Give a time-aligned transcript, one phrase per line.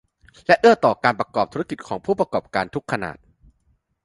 [0.47, 3.17] และเอื้อต่อการประกอบธุรกิจของผู้ประกอบการทุกขนาด